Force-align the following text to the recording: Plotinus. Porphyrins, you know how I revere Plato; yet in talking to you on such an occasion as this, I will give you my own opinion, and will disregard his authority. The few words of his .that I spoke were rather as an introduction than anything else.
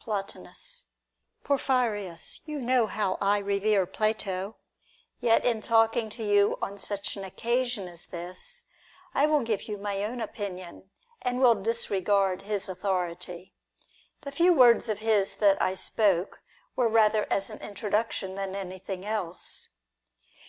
Plotinus. 0.00 0.86
Porphyrins, 1.44 2.40
you 2.46 2.58
know 2.58 2.86
how 2.86 3.16
I 3.20 3.38
revere 3.38 3.86
Plato; 3.86 4.56
yet 5.20 5.44
in 5.44 5.62
talking 5.62 6.10
to 6.10 6.24
you 6.24 6.58
on 6.60 6.78
such 6.78 7.16
an 7.16 7.22
occasion 7.22 7.86
as 7.86 8.08
this, 8.08 8.64
I 9.14 9.26
will 9.26 9.42
give 9.42 9.68
you 9.68 9.78
my 9.78 10.02
own 10.02 10.20
opinion, 10.20 10.90
and 11.22 11.40
will 11.40 11.54
disregard 11.54 12.42
his 12.42 12.68
authority. 12.68 13.54
The 14.22 14.32
few 14.32 14.52
words 14.52 14.88
of 14.88 14.98
his 14.98 15.34
.that 15.36 15.62
I 15.62 15.74
spoke 15.74 16.40
were 16.74 16.88
rather 16.88 17.28
as 17.30 17.48
an 17.48 17.60
introduction 17.60 18.34
than 18.34 18.56
anything 18.56 19.06
else. 19.06 19.68